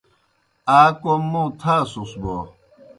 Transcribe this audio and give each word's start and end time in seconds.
آ 0.79 0.81
کوْم 1.01 1.21
موں 1.31 1.47
تھاسُس 1.59 2.11
بوْ 2.21 2.35
یا؟ 2.43 2.49